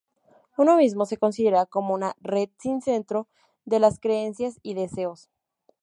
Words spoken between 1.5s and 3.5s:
como una ""red sin centro